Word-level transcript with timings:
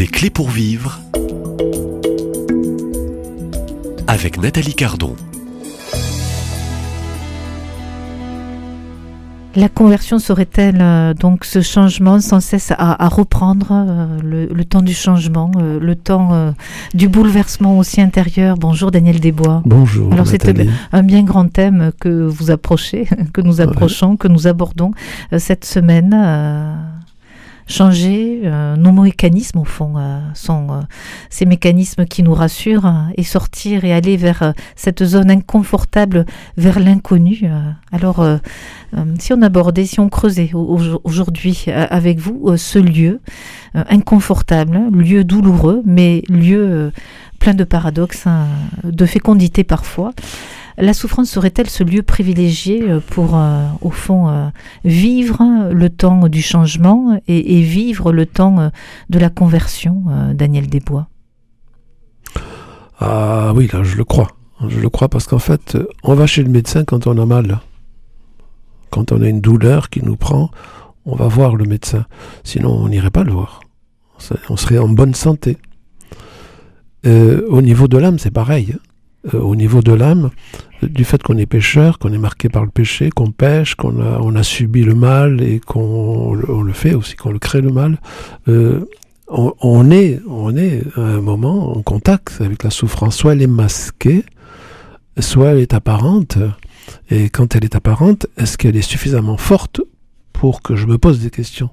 Des 0.00 0.06
clés 0.06 0.30
pour 0.30 0.48
vivre 0.48 0.98
avec 4.06 4.40
Nathalie 4.40 4.72
Cardon. 4.72 5.14
La 9.56 9.68
conversion 9.68 10.18
serait-elle 10.18 10.80
euh, 10.80 11.12
donc 11.12 11.44
ce 11.44 11.60
changement 11.60 12.18
sans 12.20 12.40
cesse 12.40 12.72
à, 12.78 13.08
reprendre 13.08 13.66
euh, 13.72 14.46
le, 14.50 14.64
temps 14.64 14.80
du 14.80 14.94
changement, 14.94 15.50
euh, 15.58 15.78
le 15.78 15.94
temps 15.94 16.54
du 16.94 17.08
bouleversement 17.08 17.76
aussi 17.76 18.00
intérieur? 18.00 18.56
Bonjour 18.56 18.90
Daniel 18.90 19.20
Desbois. 19.20 19.60
Bonjour. 19.66 20.10
Alors 20.14 20.26
c'était 20.26 20.66
un 20.92 21.02
bien 21.02 21.24
grand 21.24 21.52
thème 21.52 21.92
que 22.00 22.24
vous 22.26 22.50
approchez, 22.50 23.06
que 23.34 23.42
nous 23.42 23.60
approchons, 23.60 24.16
que 24.16 24.28
nous 24.28 24.46
abordons 24.46 24.92
cette 25.36 25.66
semaine 25.66 26.14
changer 27.70 28.42
euh, 28.44 28.76
nos 28.76 28.92
mécanismes 28.92 29.60
au 29.60 29.64
fond 29.64 29.94
euh, 29.96 30.18
sont 30.34 30.68
euh, 30.70 30.80
ces 31.30 31.46
mécanismes 31.46 32.04
qui 32.04 32.22
nous 32.22 32.34
rassurent 32.34 32.92
et 33.16 33.22
sortir 33.22 33.84
et 33.84 33.92
aller 33.92 34.16
vers 34.16 34.52
cette 34.76 35.04
zone 35.04 35.30
inconfortable 35.30 36.26
vers 36.56 36.80
l'inconnu. 36.80 37.48
Alors 37.92 38.26
si 39.18 39.32
on 39.32 39.42
abordait 39.42 39.86
si 39.86 40.00
on 40.00 40.08
creusait 40.08 40.50
aujourd'hui 40.52 41.66
avec 41.68 42.18
vous 42.18 42.56
ce 42.56 42.78
lieu 42.78 43.20
inconfortable 43.74 44.78
lieu 44.92 45.24
douloureux 45.24 45.82
mais 45.84 46.22
lieu 46.28 46.92
plein 47.38 47.54
de 47.54 47.64
paradoxes 47.64 48.26
hein, 48.26 48.46
de 48.84 49.06
fécondité 49.06 49.64
parfois 49.64 50.12
la 50.80 50.94
souffrance 50.94 51.30
serait-elle 51.30 51.68
ce 51.68 51.84
lieu 51.84 52.02
privilégié 52.02 52.82
euh, 52.82 53.00
pour, 53.00 53.36
euh, 53.36 53.66
au 53.82 53.90
fond, 53.90 54.28
euh, 54.28 54.48
vivre 54.84 55.70
le 55.70 55.90
temps 55.90 56.28
du 56.28 56.42
changement 56.42 57.20
et, 57.28 57.60
vivre 57.60 58.12
le 58.12 58.26
temps 58.26 58.70
de 59.10 59.18
la 59.18 59.30
conversion, 59.30 60.04
Daniel 60.34 60.68
Desbois? 60.68 61.08
Ah 62.98 63.52
oui, 63.54 63.68
là, 63.72 63.82
je 63.82 63.96
le 63.96 64.04
crois. 64.04 64.28
Je 64.66 64.78
le 64.80 64.88
crois 64.88 65.08
parce 65.08 65.26
qu'en 65.26 65.38
fait, 65.38 65.78
on 66.02 66.14
va 66.14 66.26
chez 66.26 66.42
le 66.42 66.50
médecin 66.50 66.84
quand 66.84 67.06
on 67.06 67.16
a 67.18 67.26
mal. 67.26 67.60
Quand 68.90 69.12
on 69.12 69.22
a 69.22 69.28
une 69.28 69.40
douleur 69.40 69.90
qui 69.90 70.04
nous 70.04 70.16
prend, 70.16 70.50
on 71.04 71.14
va 71.14 71.28
voir 71.28 71.54
le 71.54 71.64
médecin. 71.64 72.06
Sinon, 72.44 72.70
on 72.70 72.88
n'irait 72.88 73.10
pas 73.10 73.24
le 73.24 73.32
voir. 73.32 73.60
On 74.48 74.56
serait 74.56 74.78
en 74.78 74.88
bonne 74.88 75.14
santé. 75.14 75.58
au 77.04 77.62
niveau 77.62 77.88
de 77.88 77.98
l'âme, 77.98 78.18
c'est 78.18 78.30
pareil. 78.30 78.76
Au 79.32 79.54
niveau 79.54 79.82
de 79.82 79.92
l'âme, 79.92 80.30
du 80.82 81.04
fait 81.04 81.22
qu'on 81.22 81.36
est 81.36 81.46
pécheur, 81.46 81.98
qu'on 81.98 82.12
est 82.12 82.18
marqué 82.18 82.48
par 82.48 82.64
le 82.64 82.70
péché, 82.70 83.10
qu'on 83.10 83.30
pêche, 83.30 83.74
qu'on 83.74 84.00
a, 84.00 84.18
on 84.20 84.34
a 84.34 84.42
subi 84.42 84.82
le 84.82 84.94
mal 84.94 85.42
et 85.42 85.60
qu'on 85.60 86.34
le 86.34 86.72
fait 86.72 86.94
aussi, 86.94 87.16
qu'on 87.16 87.32
le 87.32 87.38
crée 87.38 87.60
le 87.60 87.70
mal, 87.70 87.98
euh, 88.48 88.80
on, 89.30 89.90
est, 89.90 90.20
on 90.28 90.56
est 90.56 90.82
à 90.96 91.00
un 91.00 91.20
moment 91.20 91.76
en 91.76 91.82
contact 91.82 92.40
avec 92.40 92.64
la 92.64 92.70
souffrance. 92.70 93.16
Soit 93.16 93.32
elle 93.32 93.42
est 93.42 93.46
masquée, 93.46 94.24
soit 95.18 95.50
elle 95.50 95.58
est 95.58 95.74
apparente. 95.74 96.38
Et 97.10 97.28
quand 97.30 97.54
elle 97.54 97.64
est 97.64 97.76
apparente, 97.76 98.26
est-ce 98.36 98.58
qu'elle 98.58 98.76
est 98.76 98.82
suffisamment 98.82 99.36
forte 99.36 99.80
pour 100.32 100.62
que 100.62 100.74
je 100.74 100.86
me 100.86 100.98
pose 100.98 101.20
des 101.20 101.30
questions? 101.30 101.70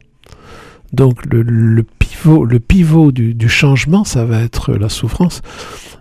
Donc 0.93 1.25
le, 1.25 1.83
le 2.27 2.59
pivot 2.59 3.11
du, 3.11 3.49
changement, 3.49 4.03
ça 4.03 4.25
va 4.25 4.41
être 4.41 4.73
la 4.73 4.89
souffrance. 4.89 5.41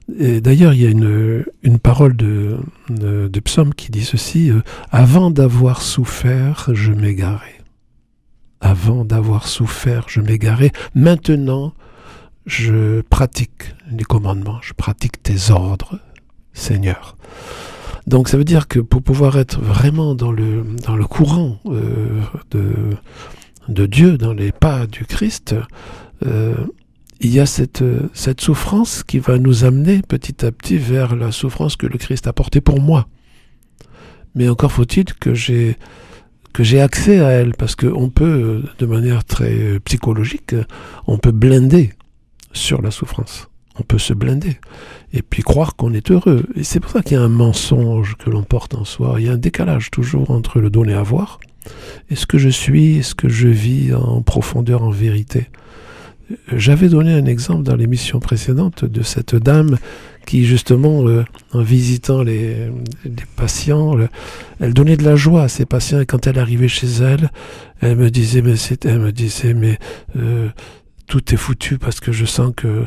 D'ailleurs, 0.09 0.73
il 0.73 0.83
y 0.83 0.87
a 0.87 0.91
une, 0.91 1.79
parole 1.79 2.17
de, 2.17 2.59
de, 2.91 3.41
psaume 3.41 3.75
qui 3.75 3.91
dit 3.91 4.05
ceci 4.05 4.51
euh, 4.51 4.63
Avant 4.91 5.31
d'avoir 5.31 5.83
souffert, 5.83 6.71
je 6.73 6.93
m'égarais. 6.93 7.61
Avant 8.61 9.05
d'avoir 9.05 9.47
souffert, 9.49 10.05
je 10.09 10.21
m'égarais. 10.21 10.73
Maintenant, 10.95 11.73
je 12.47 13.01
pratique 13.03 13.75
les 13.91 14.05
commandements, 14.05 14.59
je 14.63 14.73
pratique 14.73 15.23
tes 15.23 15.51
ordres, 15.51 15.99
Seigneur. 16.53 17.17
Donc 18.07 18.29
ça 18.29 18.39
veut 18.39 18.45
dire 18.45 18.69
que 18.69 18.79
pour 18.79 19.03
pouvoir 19.03 19.37
être 19.37 19.61
vraiment 19.61 20.15
dans 20.15 20.31
le, 20.31 20.65
dans 20.87 20.95
le 20.97 21.05
courant 21.05 21.59
euh, 21.67 22.21
de, 22.53 22.73
de 23.69 23.87
Dieu, 23.87 24.17
dans 24.17 24.33
les 24.33 24.53
pas 24.53 24.87
du 24.87 25.05
Christ, 25.05 25.57
euh, 26.25 26.55
il 27.21 27.31
y 27.31 27.41
a 27.41 27.47
cette, 27.47 27.85
cette 28.13 28.41
souffrance 28.41 29.03
qui 29.03 29.19
va 29.19 29.39
nous 29.39 29.65
amener 29.65 30.03
petit 30.03 30.45
à 30.45 30.53
petit 30.53 30.77
vers 30.77 31.17
la 31.17 31.33
souffrance 31.33 31.77
que 31.77 31.87
le 31.87 31.99
Christ 31.99 32.27
a 32.27 32.33
portée 32.33 32.61
pour 32.61 32.81
moi. 32.81 33.09
Mais 34.35 34.49
encore 34.49 34.73
faut-il 34.73 35.07
que 35.15 35.35
j'ai 35.35 35.77
que 36.53 36.65
j'ai 36.65 36.81
accès 36.81 37.21
à 37.21 37.29
elle, 37.33 37.53
parce 37.53 37.77
qu'on 37.77 38.09
peut, 38.09 38.63
de 38.79 38.87
manière 38.87 39.25
très 39.25 39.79
psychologique, 39.81 40.55
on 41.07 41.19
peut 41.19 41.31
blinder 41.31 41.93
sur 42.55 42.81
la 42.81 42.91
souffrance. 42.91 43.51
On 43.79 43.83
peut 43.83 43.99
se 43.99 44.15
blinder 44.15 44.59
et 45.13 45.21
puis 45.21 45.43
croire 45.43 45.77
qu'on 45.77 45.93
est 45.93 46.11
heureux. 46.11 46.47
Et 46.55 46.65
c'est 46.65 46.81
pour 46.81 46.91
ça 46.91 47.03
qu'il 47.03 47.19
y 47.19 47.21
a 47.21 47.23
un 47.23 47.29
mensonge 47.29 48.17
que 48.17 48.31
l'on 48.31 48.43
porte 48.43 48.75
en 48.75 48.85
soi. 48.85 49.17
Il 49.19 49.27
y 49.27 49.29
a 49.29 49.33
un 49.33 49.37
décalage 49.37 49.91
toujours 49.91 50.31
entre 50.31 50.61
le 50.61 50.71
donner 50.71 50.95
à 50.95 51.03
voir 51.03 51.41
et 52.09 52.17
ce 52.17 52.27
que 52.27 52.39
je 52.39 52.49
suis 52.49 52.97
et 52.97 53.03
ce 53.03 53.15
que 53.15 53.29
je 53.29 53.49
vis 53.49 53.93
en 53.95 54.23
profondeur, 54.23 54.83
en 54.83 54.91
vérité. 54.91 55.49
J'avais 56.53 56.89
donné 56.89 57.13
un 57.13 57.27
exemple 57.27 57.63
dans 57.63 57.77
l'émission 57.77 58.19
précédente 58.19 58.85
de 58.85 59.03
cette 59.03 59.37
dame 59.37 59.79
qui, 60.27 60.45
justement, 60.45 61.07
euh, 61.07 61.25
en 61.53 61.63
visitant 61.63 62.23
les, 62.23 62.69
patients, 63.37 63.97
elle 64.59 64.75
donnait 64.75 64.97
de 64.97 65.05
la 65.05 65.15
joie 65.15 65.43
à 65.43 65.49
ses 65.49 65.67
patients. 65.67 66.01
Et 66.01 66.07
quand 66.07 66.27
elle 66.27 66.39
arrivait 66.39 66.69
chez 66.69 66.89
elle, 66.89 67.31
elle 67.81 67.97
me 67.97 68.11
disait, 68.11 68.43
mais 68.43 68.55
elle 68.85 68.99
me 68.99 69.13
disait, 69.13 69.55
mais 69.55 69.79
euh, 70.17 70.49
tout 71.07 71.33
est 71.33 71.37
foutu 71.37 71.79
parce 71.79 72.01
que 72.01 72.11
je 72.11 72.25
sens 72.25 72.53
que 72.57 72.85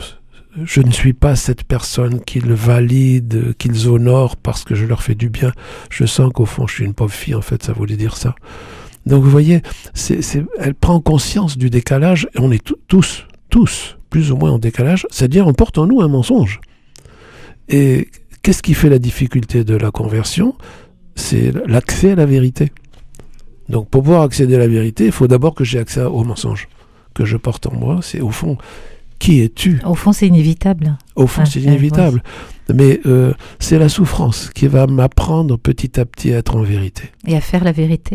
je 0.66 0.82
ne 0.82 0.92
suis 0.92 1.14
pas 1.14 1.36
cette 1.36 1.64
personne 1.64 2.20
qu'ils 2.22 2.52
valident, 2.52 3.54
qu'ils 3.58 3.88
honorent 3.88 4.36
parce 4.36 4.66
que 4.66 4.76
je 4.76 4.86
leur 4.86 5.02
fais 5.02 5.16
du 5.16 5.30
bien. 5.30 5.54
Je 5.90 6.06
sens 6.06 6.32
qu'au 6.34 6.46
fond, 6.46 6.68
je 6.68 6.76
suis 6.76 6.86
une 6.86 6.94
pauvre 6.94 7.14
fille, 7.14 7.36
en 7.36 7.42
fait, 7.42 7.64
ça 7.64 7.72
voulait 7.72 7.96
dire 7.96 8.18
ça. 8.18 8.36
Donc 9.06 9.24
vous 9.24 9.30
voyez, 9.30 9.62
elle 10.60 10.76
prend 10.76 11.00
conscience 11.00 11.58
du 11.58 11.70
décalage, 11.70 12.28
et 12.36 12.40
on 12.40 12.52
est 12.52 12.64
tous, 12.88 13.26
tous, 13.50 13.98
plus 14.10 14.32
ou 14.32 14.38
moins 14.38 14.52
en 14.52 14.60
décalage, 14.60 15.08
c'est-à-dire 15.10 15.48
on 15.48 15.54
porte 15.54 15.78
en 15.78 15.88
nous 15.88 16.02
un 16.02 16.08
mensonge. 16.08 16.60
Et 17.70 18.10
qu'est-ce 18.42 18.62
qui 18.62 18.74
fait 18.74 18.90
la 18.90 19.00
difficulté 19.00 19.64
de 19.64 19.76
la 19.76 19.92
conversion? 19.92 20.56
C'est 21.16 21.54
l'accès 21.68 22.12
à 22.12 22.16
la 22.16 22.26
vérité. 22.26 22.72
Donc 23.68 23.90
pour 23.90 24.04
pouvoir 24.04 24.24
accéder 24.24 24.56
à 24.56 24.60
la 24.60 24.68
vérité, 24.68 25.06
il 25.06 25.12
faut 25.12 25.28
d'abord 25.28 25.54
que 25.54 25.64
j'ai 25.64 25.80
accès 25.80 26.02
au 26.02 26.24
mensonge 26.24 26.68
que 27.14 27.26
je 27.26 27.38
porte 27.38 27.68
en 27.68 27.74
moi. 27.74 28.00
C'est 28.02 28.22
au 28.22 28.32
fond, 28.32 28.58
qui 29.20 29.42
es-tu? 29.42 29.80
Au 29.86 29.96
fond, 29.96 30.14
c'est 30.14 30.28
inévitable. 30.28 30.98
Au 31.16 31.28
fond, 31.28 31.46
c'est 31.46 31.62
inévitable. 31.62 32.24
Mais 32.74 33.02
euh, 33.06 33.34
c'est 33.60 33.78
la 33.78 33.90
souffrance 33.90 34.50
qui 34.56 34.68
va 34.68 34.88
m'apprendre 34.88 35.58
petit 35.58 36.00
à 36.00 36.06
petit 36.06 36.34
à 36.34 36.38
être 36.38 36.56
en 36.56 36.62
vérité. 36.62 37.04
Et 37.28 37.36
à 37.36 37.42
faire 37.42 37.64
la 37.64 37.74
vérité. 37.74 38.08